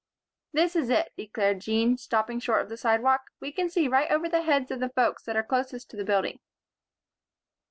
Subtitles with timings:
[0.51, 3.29] "This is it," declared Jean, stopping short on the sidewalk.
[3.39, 6.03] "We can see right over the heads of the folks that are close to the
[6.03, 6.39] building."